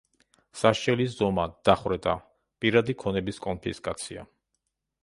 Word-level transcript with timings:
სასჯელის 0.61 1.17
ზომა: 1.19 1.45
დახვრეტა, 1.71 2.17
პირადი 2.65 2.97
ქონების 3.05 3.43
კონფისკაცია. 3.47 4.27